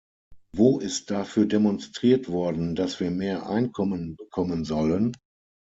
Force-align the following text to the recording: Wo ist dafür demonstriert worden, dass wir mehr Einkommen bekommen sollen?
Wo 0.51 0.79
ist 0.79 1.11
dafür 1.11 1.45
demonstriert 1.45 2.27
worden, 2.27 2.73
dass 2.73 2.99
wir 2.99 3.11
mehr 3.11 3.47
Einkommen 3.47 4.15
bekommen 4.15 4.63
sollen? 4.65 5.11